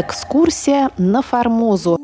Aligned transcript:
Экскурсия 0.00 0.90
на 0.96 1.22
Формозу. 1.22 1.98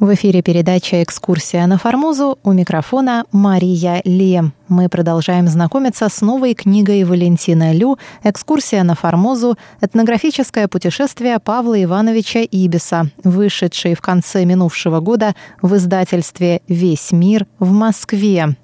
В 0.00 0.14
эфире 0.14 0.42
передача 0.42 1.02
«Экскурсия 1.02 1.66
на 1.66 1.78
Формозу» 1.78 2.38
у 2.44 2.52
микрофона 2.52 3.24
Мария 3.32 4.02
Ли. 4.04 4.42
Мы 4.68 4.90
продолжаем 4.90 5.48
знакомиться 5.48 6.10
с 6.10 6.20
новой 6.20 6.52
книгой 6.52 7.04
Валентина 7.04 7.72
Лю 7.72 7.98
«Экскурсия 8.22 8.82
на 8.82 8.96
Формозу. 8.96 9.56
Этнографическое 9.80 10.68
путешествие 10.68 11.38
Павла 11.38 11.82
Ивановича 11.82 12.40
Ибиса», 12.40 13.06
вышедшей 13.24 13.94
в 13.94 14.02
конце 14.02 14.44
минувшего 14.44 15.00
года 15.00 15.34
в 15.62 15.74
издательстве 15.76 16.60
«Весь 16.68 17.12
мир» 17.12 17.46
в 17.58 17.72
Москве. 17.72 18.56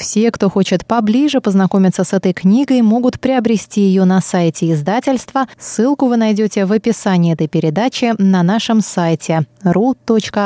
Все, 0.00 0.30
кто 0.30 0.48
хочет 0.48 0.86
поближе 0.86 1.42
познакомиться 1.42 2.04
с 2.04 2.14
этой 2.14 2.32
книгой, 2.32 2.80
могут 2.80 3.20
приобрести 3.20 3.82
ее 3.82 4.06
на 4.06 4.22
сайте 4.22 4.72
издательства. 4.72 5.46
Ссылку 5.58 6.06
вы 6.06 6.16
найдете 6.16 6.64
в 6.64 6.72
описании 6.72 7.34
этой 7.34 7.48
передачи 7.48 8.14
на 8.16 8.42
нашем 8.42 8.80
сайте 8.80 9.42
ru.rti.org.tw. 9.62 10.40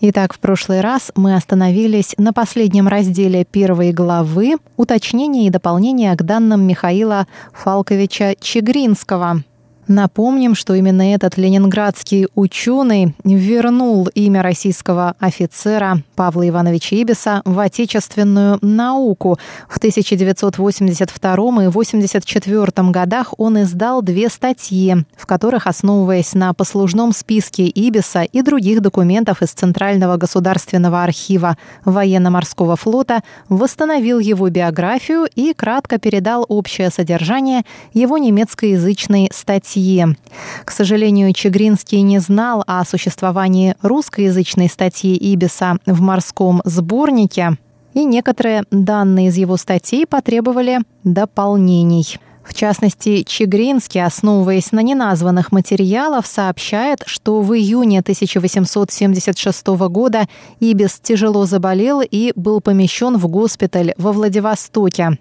Итак, 0.00 0.34
в 0.34 0.38
прошлый 0.38 0.82
раз 0.82 1.10
мы 1.16 1.34
остановились 1.34 2.14
на 2.18 2.34
последнем 2.34 2.86
разделе 2.86 3.46
первой 3.46 3.92
главы 3.92 4.56
«Уточнение 4.76 5.46
и 5.46 5.50
дополнение 5.50 6.14
к 6.16 6.22
данным 6.22 6.66
Михаила 6.66 7.26
Фалковича 7.54 8.34
Чегринского». 8.38 9.42
Напомним, 9.88 10.54
что 10.54 10.74
именно 10.74 11.14
этот 11.14 11.38
ленинградский 11.38 12.26
ученый 12.34 13.14
вернул 13.24 14.06
имя 14.14 14.42
российского 14.42 15.14
офицера 15.18 16.02
Павла 16.14 16.46
Ивановича 16.46 16.96
Ибиса 16.96 17.40
в 17.46 17.58
отечественную 17.58 18.58
науку. 18.60 19.38
В 19.66 19.78
1982 19.78 21.32
и 21.32 21.68
1984 21.68 22.90
годах 22.90 23.32
он 23.38 23.62
издал 23.62 24.02
две 24.02 24.28
статьи, 24.28 24.94
в 25.16 25.24
которых, 25.24 25.66
основываясь 25.66 26.34
на 26.34 26.52
послужном 26.52 27.14
списке 27.14 27.66
Ибиса 27.66 28.24
и 28.24 28.42
других 28.42 28.82
документов 28.82 29.40
из 29.40 29.52
Центрального 29.52 30.18
государственного 30.18 31.02
архива 31.02 31.56
военно-морского 31.86 32.76
флота, 32.76 33.22
восстановил 33.48 34.18
его 34.18 34.50
биографию 34.50 35.26
и 35.34 35.54
кратко 35.54 35.96
передал 35.98 36.44
общее 36.46 36.90
содержание 36.90 37.62
его 37.94 38.18
немецкоязычной 38.18 39.30
статьи 39.32 39.77
статье. 39.78 40.16
К 40.64 40.70
сожалению, 40.70 41.32
Чегринский 41.32 42.02
не 42.02 42.18
знал 42.18 42.64
о 42.66 42.84
существовании 42.84 43.76
русскоязычной 43.82 44.68
статьи 44.68 45.16
Ибиса 45.16 45.76
в 45.86 46.00
морском 46.00 46.60
сборнике, 46.64 47.56
и 47.94 48.04
некоторые 48.04 48.64
данные 48.70 49.28
из 49.28 49.36
его 49.36 49.56
статей 49.56 50.06
потребовали 50.06 50.80
дополнений. 51.04 52.18
В 52.48 52.54
частности, 52.54 53.24
Чегринский, 53.24 54.02
основываясь 54.02 54.72
на 54.72 54.80
неназванных 54.80 55.52
материалах, 55.52 56.26
сообщает, 56.26 57.02
что 57.04 57.42
в 57.42 57.54
июне 57.54 58.00
1876 58.00 59.66
года 59.66 60.26
Ибис 60.58 60.98
тяжело 61.00 61.44
заболел 61.44 62.00
и 62.00 62.32
был 62.36 62.62
помещен 62.62 63.18
в 63.18 63.28
госпиталь 63.28 63.92
во 63.98 64.12
Владивостоке. 64.12 65.18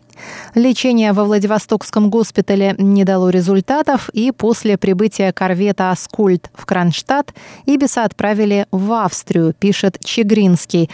Лечение 0.56 1.12
во 1.12 1.26
Владивостокском 1.26 2.10
госпитале 2.10 2.76
не 2.78 3.04
дало 3.04 3.30
результатов, 3.30 4.10
и 4.14 4.32
после 4.32 4.78
прибытия 4.78 5.34
корвета 5.34 5.92
«Аскольд» 5.92 6.50
в 6.54 6.66
Кронштадт 6.66 7.34
Ибиса 7.66 8.06
отправили 8.06 8.68
в 8.72 8.94
Австрию, 8.94 9.54
пишет 9.54 10.00
Чегринский. 10.02 10.90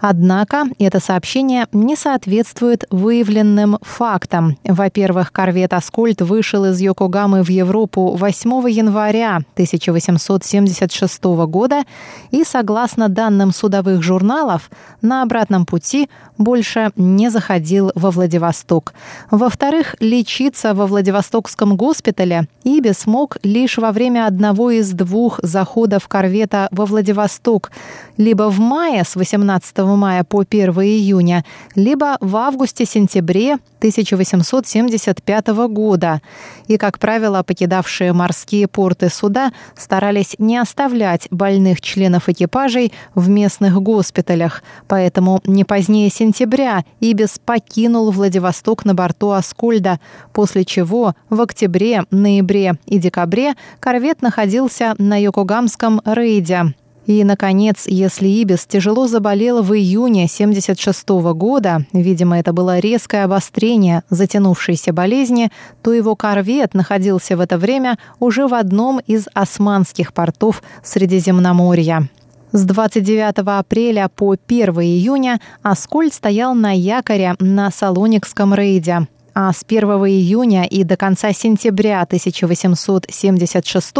Однако 0.00 0.64
это 0.78 1.00
сообщение 1.00 1.66
не 1.72 1.96
соответствует 1.96 2.84
выявленным 2.90 3.78
фактам. 3.82 4.56
Во-первых, 4.64 5.32
корвет 5.32 5.72
«Аскольд» 5.72 6.22
вышел 6.22 6.64
из 6.66 6.80
Йокогамы 6.80 7.42
в 7.42 7.48
Европу 7.48 8.16
8 8.16 8.70
января 8.70 9.36
1876 9.54 11.24
года 11.46 11.84
и, 12.30 12.44
согласно 12.44 13.08
данным 13.08 13.52
судовых 13.52 14.02
журналов, 14.02 14.70
на 15.02 15.22
обратном 15.22 15.66
пути 15.66 16.08
больше 16.38 16.90
не 16.96 17.30
заходил 17.30 17.92
во 17.94 18.10
Владивосток. 18.10 18.92
Во-вторых, 19.30 19.96
лечиться 20.00 20.74
во 20.74 20.86
Владивостокском 20.86 21.76
госпитале 21.76 22.48
Иби 22.64 22.92
смог 22.92 23.38
лишь 23.42 23.78
во 23.78 23.92
время 23.92 24.26
одного 24.26 24.70
из 24.70 24.92
двух 24.92 25.40
заходов 25.42 26.08
корвета 26.08 26.68
во 26.70 26.84
Владивосток, 26.84 27.70
либо 28.16 28.50
в 28.50 28.58
мае 28.58 29.04
с 29.04 29.16
18 29.16 29.78
мая 29.94 30.24
по 30.24 30.40
1 30.40 30.70
июня, 30.70 31.44
либо 31.74 32.16
в 32.20 32.34
августе-сентябре 32.34 33.58
1875 33.78 35.48
года. 35.68 36.20
И, 36.66 36.76
как 36.76 36.98
правило, 36.98 37.42
покидавшие 37.42 38.12
морские 38.12 38.66
порты 38.66 39.08
суда 39.10 39.52
старались 39.76 40.34
не 40.38 40.56
оставлять 40.56 41.28
больных 41.30 41.80
членов 41.80 42.28
экипажей 42.28 42.92
в 43.14 43.28
местных 43.28 43.80
госпиталях, 43.80 44.62
поэтому 44.88 45.40
не 45.44 45.64
позднее 45.64 46.10
сентября 46.10 46.84
Ибис 47.00 47.38
покинул 47.44 48.10
Владивосток 48.10 48.84
на 48.84 48.94
борту 48.94 49.30
Аскольда, 49.30 50.00
после 50.32 50.64
чего 50.64 51.14
в 51.30 51.40
октябре, 51.40 52.04
ноябре 52.10 52.74
и 52.86 52.98
декабре 52.98 53.54
корвет 53.78 54.22
находился 54.22 54.94
на 54.98 55.20
Йокогамском 55.20 56.00
рейде. 56.04 56.74
И, 57.06 57.22
наконец, 57.22 57.84
если 57.86 58.26
Ибис 58.26 58.66
тяжело 58.66 59.06
заболел 59.06 59.62
в 59.62 59.72
июне 59.74 60.24
1976 60.24 61.08
года, 61.34 61.86
видимо, 61.92 62.38
это 62.38 62.52
было 62.52 62.80
резкое 62.80 63.24
обострение 63.24 64.02
затянувшейся 64.10 64.92
болезни, 64.92 65.50
то 65.82 65.92
его 65.92 66.16
корвет 66.16 66.74
находился 66.74 67.36
в 67.36 67.40
это 67.40 67.58
время 67.58 67.96
уже 68.18 68.48
в 68.48 68.54
одном 68.54 68.98
из 69.06 69.26
османских 69.34 70.12
портов 70.12 70.64
Средиземноморья. 70.82 72.08
С 72.50 72.64
29 72.64 73.38
апреля 73.58 74.08
по 74.08 74.34
1 74.46 74.70
июня 74.80 75.40
Аскольд 75.62 76.12
стоял 76.12 76.54
на 76.54 76.72
якоре 76.72 77.36
на 77.38 77.70
Салоникском 77.70 78.52
рейде 78.52 79.06
а 79.38 79.52
с 79.52 79.64
1 79.68 79.84
июня 79.84 80.64
и 80.64 80.82
до 80.82 80.96
конца 80.96 81.30
сентября 81.34 82.00
1876 82.00 83.94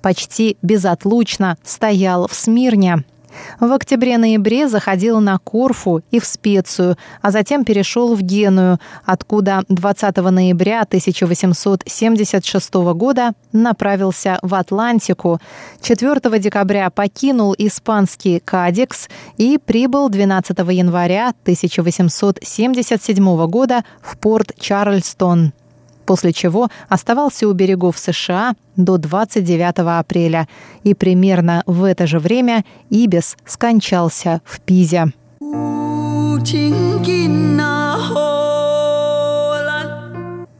почти 0.00 0.56
безотлучно 0.62 1.56
стоял 1.64 2.28
в 2.28 2.34
Смирне. 2.34 3.02
В 3.60 3.72
октябре-ноябре 3.72 4.68
заходил 4.68 5.20
на 5.20 5.38
Корфу 5.38 6.02
и 6.10 6.18
в 6.20 6.24
Специю, 6.24 6.96
а 7.22 7.30
затем 7.30 7.64
перешел 7.64 8.14
в 8.14 8.22
Геную, 8.22 8.78
откуда 9.04 9.62
20 9.68 10.16
ноября 10.16 10.82
1876 10.82 12.74
года 12.74 13.32
направился 13.52 14.38
в 14.42 14.54
Атлантику. 14.54 15.40
4 15.80 16.38
декабря 16.38 16.90
покинул 16.90 17.54
испанский 17.58 18.40
Кадекс 18.40 19.08
и 19.36 19.58
прибыл 19.58 20.08
12 20.08 20.58
января 20.58 21.28
1877 21.42 23.46
года 23.46 23.84
в 24.02 24.18
порт 24.18 24.52
Чарльстон 24.58 25.52
после 26.08 26.32
чего 26.32 26.70
оставался 26.88 27.46
у 27.46 27.52
берегов 27.52 27.98
США 27.98 28.54
до 28.76 28.96
29 28.96 29.78
апреля, 30.00 30.48
и 30.82 30.94
примерно 30.94 31.62
в 31.66 31.84
это 31.84 32.06
же 32.06 32.18
время 32.18 32.64
Ибис 32.88 33.36
скончался 33.44 34.40
в 34.46 34.58
Пизе. 34.60 35.12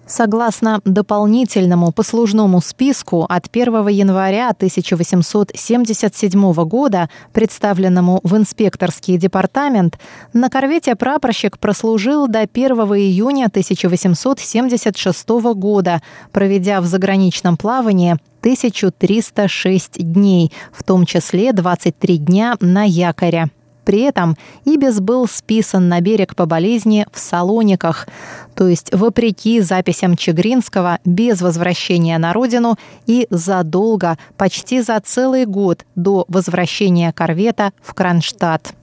Согласно 0.08 0.80
дополнительному 0.86 1.92
послужному 1.92 2.62
списку 2.62 3.26
от 3.28 3.48
1 3.52 3.88
января 3.88 4.48
1877 4.48 6.52
года, 6.64 7.10
представленному 7.32 8.20
в 8.22 8.34
инспекторский 8.34 9.18
департамент, 9.18 9.98
на 10.32 10.48
корвете 10.48 10.96
прапорщик 10.96 11.58
прослужил 11.58 12.26
до 12.26 12.40
1 12.40 12.72
июня 12.96 13.48
1876 13.48 15.28
года, 15.28 16.00
проведя 16.32 16.80
в 16.80 16.86
заграничном 16.86 17.58
плавании 17.58 18.16
1306 18.40 19.98
дней, 19.98 20.50
в 20.72 20.84
том 20.84 21.04
числе 21.04 21.52
23 21.52 22.16
дня 22.16 22.56
на 22.60 22.84
якоре. 22.84 23.50
При 23.88 24.00
этом 24.00 24.36
Ибис 24.66 25.00
был 25.00 25.26
списан 25.26 25.88
на 25.88 26.02
берег 26.02 26.36
по 26.36 26.44
болезни 26.44 27.06
в 27.10 27.18
Салониках, 27.18 28.06
то 28.54 28.68
есть 28.68 28.94
вопреки 28.94 29.62
записям 29.62 30.14
Чегринского, 30.14 30.98
без 31.06 31.40
возвращения 31.40 32.18
на 32.18 32.34
родину 32.34 32.76
и 33.06 33.26
задолго, 33.30 34.18
почти 34.36 34.82
за 34.82 35.00
целый 35.00 35.46
год 35.46 35.86
до 35.94 36.26
возвращения 36.28 37.14
корвета 37.14 37.72
в 37.80 37.94
Кронштадт. 37.94 38.74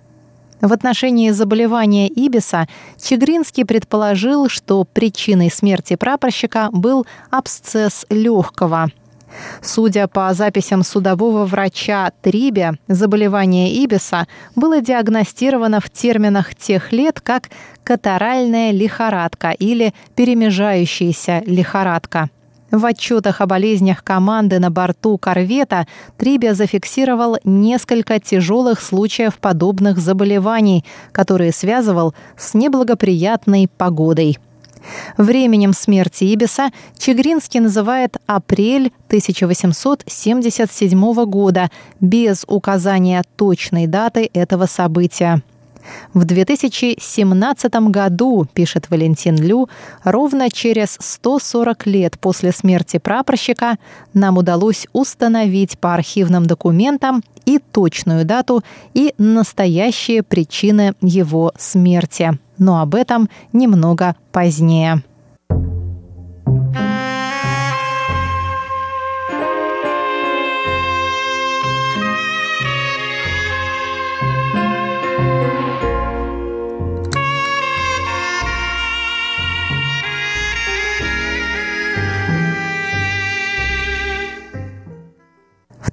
В 0.60 0.74
отношении 0.74 1.30
заболевания 1.30 2.08
Ибиса 2.08 2.68
Чегринский 3.00 3.64
предположил, 3.64 4.50
что 4.50 4.86
причиной 4.86 5.52
смерти 5.52 5.96
прапорщика 5.98 6.70
был 6.72 7.06
абсцесс 7.30 8.08
легкого– 8.10 8.88
Судя 9.62 10.08
по 10.08 10.34
записям 10.34 10.84
судового 10.84 11.46
врача 11.46 12.12
Трибе, 12.22 12.74
заболевание 12.88 13.74
Ибиса 13.84 14.28
было 14.56 14.82
диагностировано 14.82 15.80
в 15.80 15.90
терминах 15.90 16.56
тех 16.56 16.92
лет 16.92 17.20
как 17.20 17.50
катаральная 17.84 18.72
лихорадка 18.72 19.52
или 19.52 19.94
перемежающаяся 20.16 21.44
лихорадка. 21.46 22.30
В 22.72 22.84
отчетах 22.86 23.42
о 23.42 23.46
болезнях 23.46 24.04
команды 24.04 24.60
на 24.60 24.70
борту 24.70 25.18
корвета 25.18 25.88
Трибе 26.18 26.54
зафиксировал 26.54 27.38
несколько 27.44 28.20
тяжелых 28.20 28.82
случаев 28.82 29.38
подобных 29.38 30.00
заболеваний, 30.00 30.84
которые 31.12 31.52
связывал 31.52 32.14
с 32.38 32.54
неблагоприятной 32.54 33.70
погодой. 33.78 34.38
Временем 35.18 35.74
смерти 35.74 36.26
Ибиса 36.26 36.72
Чегринский 36.98 37.60
называет 37.60 38.18
апрель 38.26 38.92
1877 39.08 41.26
года 41.26 41.70
без 42.00 42.46
указания 42.48 43.24
точной 43.36 43.86
даты 43.88 44.30
этого 44.34 44.66
события. 44.66 45.42
В 46.14 46.26
2017 46.26 47.74
году, 47.90 48.48
пишет 48.54 48.90
Валентин 48.90 49.36
Лю, 49.36 49.70
ровно 50.04 50.50
через 50.50 50.98
140 51.00 51.86
лет 51.88 52.20
после 52.20 52.52
смерти 52.52 52.98
прапорщика 52.98 53.78
нам 54.14 54.38
удалось 54.38 54.88
установить 54.94 55.78
по 55.80 55.94
архивным 55.94 56.46
документам 56.46 57.24
и 57.46 57.60
точную 57.60 58.26
дату, 58.26 58.64
и 58.94 59.14
настоящие 59.18 60.24
причины 60.24 60.96
его 61.02 61.52
смерти. 61.58 62.40
Но 62.58 62.82
об 62.82 62.96
этом 62.96 63.30
немного 63.54 64.16
позднее. 64.32 65.04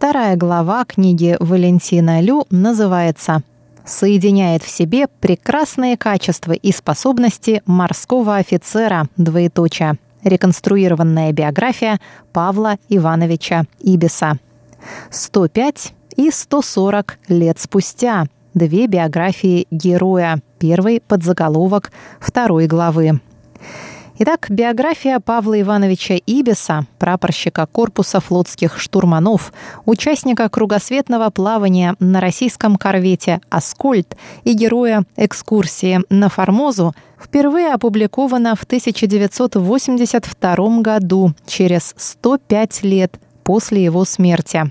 Вторая 0.03 0.37
глава 0.37 0.85
книги 0.85 1.37
Валентина 1.39 2.21
Лю 2.21 2.45
называется 2.51 3.43
«Соединяет 3.85 4.63
в 4.63 4.71
себе 4.71 5.09
прекрасные 5.09 5.97
качества 5.97 6.53
и 6.53 6.73
способности 6.73 7.63
морского 7.67 8.37
офицера, 8.37 9.09
двоеточие. 9.17 9.99
Реконструированная 10.23 11.33
биография 11.33 12.01
Павла 12.33 12.77
Ивановича 12.89 13.65
Ибиса». 13.81 14.39
105 15.11 15.95
и 16.17 16.31
140 16.31 17.19
лет 17.29 17.59
спустя. 17.59 18.27
Две 18.55 18.87
биографии 18.87 19.67
героя. 19.71 20.41
Первый 20.59 21.01
подзаголовок 21.01 21.91
второй 22.21 22.67
главы. 22.67 23.21
Итак, 24.19 24.49
биография 24.51 25.21
Павла 25.21 25.59
Ивановича 25.59 26.17
Ибиса, 26.27 26.85
прапорщика 26.99 27.67
корпуса 27.67 28.21
флотских 28.21 28.79
штурманов, 28.79 29.55
участника 29.87 30.51
кругосветного 30.51 31.31
плавания 31.31 31.97
на 31.99 32.21
российском 32.21 32.77
корвете 32.77 33.41
«Аскольд» 33.49 34.15
и 34.45 34.53
героя 34.53 35.05
экскурсии 35.17 36.03
на 36.11 36.29
Формозу, 36.29 36.93
впервые 37.19 37.73
опубликована 37.73 38.55
в 38.55 38.65
1982 38.65 40.83
году, 40.83 41.33
через 41.47 41.95
105 41.97 42.83
лет 42.83 43.19
после 43.43 43.83
его 43.83 44.05
смерти. 44.05 44.71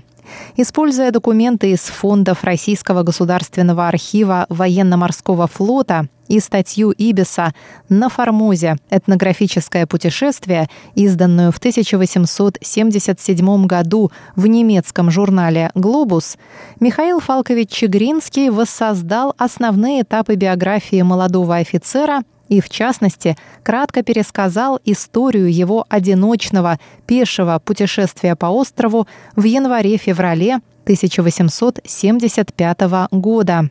Используя 0.56 1.10
документы 1.10 1.72
из 1.72 1.80
фондов 1.80 2.44
Российского 2.44 3.02
государственного 3.02 3.88
архива 3.88 4.46
военно-морского 4.48 5.46
флота 5.46 6.08
и 6.28 6.40
статью 6.40 6.92
Ибиса 6.92 7.52
«На 7.88 8.08
Формозе. 8.08 8.76
Этнографическое 8.90 9.86
путешествие», 9.86 10.68
изданную 10.94 11.50
в 11.52 11.58
1877 11.58 13.66
году 13.66 14.10
в 14.36 14.46
немецком 14.46 15.10
журнале 15.10 15.70
«Глобус», 15.74 16.38
Михаил 16.80 17.20
Фалкович 17.20 17.70
Чегринский 17.70 18.48
воссоздал 18.50 19.34
основные 19.36 20.02
этапы 20.02 20.36
биографии 20.36 21.02
молодого 21.02 21.56
офицера 21.56 22.22
и, 22.52 22.60
в 22.60 22.68
частности, 22.68 23.36
кратко 23.62 24.02
пересказал 24.02 24.78
историю 24.84 25.50
его 25.50 25.86
одиночного 25.88 26.78
пешего 27.06 27.58
путешествия 27.64 28.36
по 28.36 28.46
острову 28.46 29.08
в 29.36 29.44
январе-феврале 29.44 30.56
1875 30.82 32.80
года. 33.10 33.70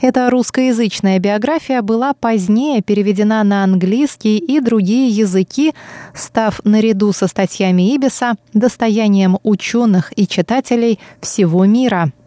Эта 0.00 0.30
русскоязычная 0.30 1.18
биография 1.18 1.82
была 1.82 2.14
позднее 2.14 2.80
переведена 2.80 3.42
на 3.42 3.64
английский 3.64 4.38
и 4.38 4.60
другие 4.60 5.08
языки, 5.08 5.74
став 6.14 6.60
наряду 6.62 7.12
со 7.12 7.26
статьями 7.26 7.92
Ибиса 7.92 8.36
достоянием 8.52 9.38
ученых 9.42 10.12
и 10.14 10.28
читателей 10.28 11.00
всего 11.20 11.64
мира– 11.64 12.12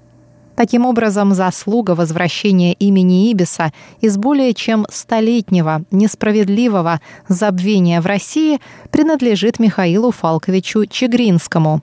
Таким 0.59 0.85
образом, 0.85 1.33
заслуга 1.33 1.91
возвращения 1.91 2.73
имени 2.73 3.31
Ибиса 3.31 3.71
из 4.01 4.17
более 4.17 4.53
чем 4.53 4.85
столетнего 4.89 5.83
несправедливого 5.89 6.99
забвения 7.29 8.01
в 8.01 8.05
России 8.05 8.59
принадлежит 8.91 9.57
Михаилу 9.59 10.11
Фалковичу 10.11 10.85
Чегринскому. 10.85 11.81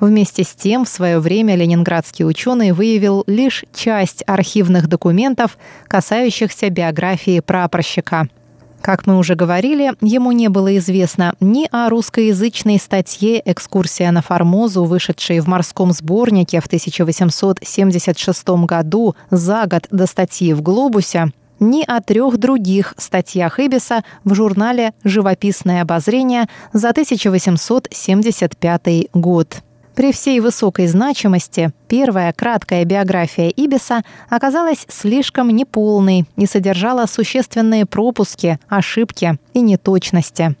Вместе 0.00 0.44
с 0.44 0.48
тем, 0.48 0.84
в 0.84 0.90
свое 0.90 1.18
время 1.18 1.56
ленинградский 1.56 2.26
ученый 2.26 2.72
выявил 2.72 3.24
лишь 3.26 3.64
часть 3.74 4.22
архивных 4.26 4.86
документов, 4.86 5.56
касающихся 5.88 6.68
биографии 6.68 7.40
прапорщика– 7.40 8.28
как 8.84 9.06
мы 9.06 9.16
уже 9.16 9.34
говорили, 9.34 9.94
ему 10.02 10.32
не 10.32 10.48
было 10.48 10.76
известно 10.76 11.34
ни 11.40 11.66
о 11.72 11.88
русскоязычной 11.88 12.78
статье 12.78 13.40
«Экскурсия 13.42 14.12
на 14.12 14.20
Формозу», 14.20 14.84
вышедшей 14.84 15.40
в 15.40 15.46
морском 15.46 15.92
сборнике 15.92 16.60
в 16.60 16.66
1876 16.66 18.48
году 18.66 19.16
за 19.30 19.64
год 19.64 19.86
до 19.90 20.06
статьи 20.06 20.52
в 20.52 20.60
«Глобусе», 20.60 21.32
ни 21.60 21.82
о 21.82 22.02
трех 22.02 22.36
других 22.36 22.92
статьях 22.98 23.58
Эбиса 23.58 24.04
в 24.22 24.34
журнале 24.34 24.92
«Живописное 25.02 25.80
обозрение» 25.80 26.44
за 26.74 26.90
1875 26.90 29.08
год. 29.14 29.62
При 29.94 30.10
всей 30.10 30.40
высокой 30.40 30.88
значимости 30.88 31.70
первая 31.86 32.32
краткая 32.32 32.84
биография 32.84 33.48
Ибиса 33.48 34.02
оказалась 34.28 34.86
слишком 34.88 35.50
неполной 35.50 36.24
и 36.36 36.46
содержала 36.46 37.06
существенные 37.06 37.86
пропуски, 37.86 38.58
ошибки 38.68 39.38
и 39.52 39.60
неточности. 39.60 40.56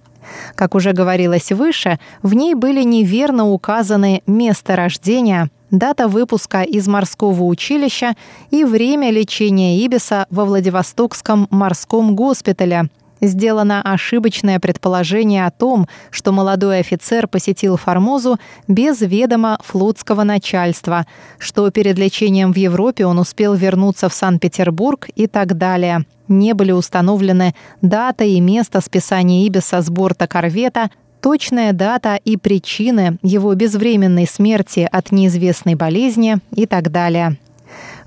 Как 0.54 0.74
уже 0.74 0.92
говорилось 0.92 1.50
выше, 1.50 1.98
в 2.22 2.34
ней 2.34 2.54
были 2.54 2.82
неверно 2.84 3.50
указаны 3.50 4.22
место 4.26 4.76
рождения, 4.76 5.50
дата 5.70 6.06
выпуска 6.06 6.62
из 6.62 6.86
морского 6.86 7.42
училища 7.42 8.14
и 8.50 8.64
время 8.64 9.10
лечения 9.10 9.78
Ибиса 9.84 10.26
во 10.30 10.44
Владивостокском 10.44 11.48
морском 11.50 12.14
госпитале– 12.14 12.88
сделано 13.20 13.82
ошибочное 13.82 14.60
предположение 14.60 15.46
о 15.46 15.50
том, 15.50 15.88
что 16.10 16.32
молодой 16.32 16.80
офицер 16.80 17.28
посетил 17.28 17.76
Формозу 17.76 18.38
без 18.68 19.00
ведома 19.00 19.58
флотского 19.64 20.24
начальства, 20.24 21.06
что 21.38 21.70
перед 21.70 21.98
лечением 21.98 22.52
в 22.52 22.56
Европе 22.56 23.06
он 23.06 23.18
успел 23.18 23.54
вернуться 23.54 24.08
в 24.08 24.14
Санкт-Петербург 24.14 25.08
и 25.14 25.26
так 25.26 25.56
далее. 25.56 26.04
Не 26.28 26.54
были 26.54 26.72
установлены 26.72 27.54
дата 27.82 28.24
и 28.24 28.40
место 28.40 28.80
списания 28.80 29.46
Ибиса 29.46 29.82
с 29.82 29.90
борта 29.90 30.26
корвета, 30.26 30.90
точная 31.20 31.72
дата 31.72 32.16
и 32.16 32.36
причины 32.36 33.18
его 33.22 33.54
безвременной 33.54 34.26
смерти 34.26 34.88
от 34.90 35.10
неизвестной 35.10 35.74
болезни 35.74 36.38
и 36.54 36.66
так 36.66 36.90
далее. 36.90 37.38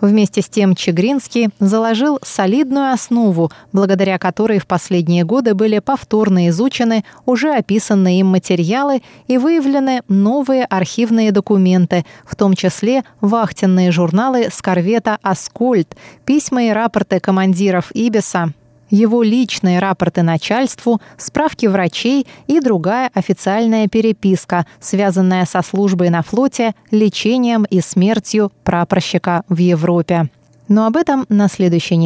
Вместе 0.01 0.41
с 0.41 0.49
тем 0.49 0.75
Чегринский 0.75 1.49
заложил 1.59 2.19
солидную 2.23 2.91
основу, 2.91 3.51
благодаря 3.71 4.17
которой 4.17 4.59
в 4.59 4.67
последние 4.67 5.23
годы 5.23 5.53
были 5.53 5.79
повторно 5.79 6.49
изучены 6.49 7.03
уже 7.25 7.53
описанные 7.53 8.19
им 8.19 8.27
материалы 8.27 9.01
и 9.27 9.37
выявлены 9.37 10.01
новые 10.07 10.65
архивные 10.65 11.31
документы, 11.31 12.05
в 12.25 12.35
том 12.35 12.53
числе 12.53 13.03
вахтенные 13.21 13.91
журналы 13.91 14.49
с 14.51 14.61
корвета 14.61 15.17
«Аскольд», 15.21 15.95
письма 16.25 16.65
и 16.65 16.69
рапорты 16.69 17.19
командиров 17.19 17.91
Ибиса, 17.93 18.53
его 18.89 19.23
личные 19.23 19.79
рапорты 19.79 20.23
начальству, 20.23 21.01
справки 21.17 21.65
врачей 21.65 22.25
и 22.47 22.59
другая 22.59 23.11
официальная 23.13 23.87
переписка, 23.87 24.65
связанная 24.79 25.45
со 25.45 25.61
службой 25.61 26.09
на 26.09 26.21
флоте, 26.21 26.73
лечением 26.91 27.65
и 27.69 27.81
смертью 27.81 28.51
прапорщика 28.63 29.43
в 29.49 29.57
Европе. 29.57 30.29
Но 30.67 30.85
об 30.85 30.97
этом 30.97 31.25
на 31.29 31.47
следующей 31.47 31.95
неделе 31.95 32.05